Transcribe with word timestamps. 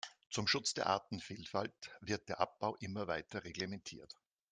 Zum 0.31 0.47
Schutz 0.47 0.73
der 0.73 0.87
Artenvielfalt 0.87 1.75
wird 1.99 2.27
der 2.27 2.39
Abbau 2.39 2.75
immer 2.77 3.05
weiter 3.07 3.43
reglementiert. 3.43 4.17